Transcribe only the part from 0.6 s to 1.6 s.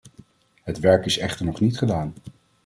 Het werk is echter nog